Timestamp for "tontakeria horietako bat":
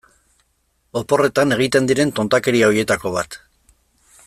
2.21-3.39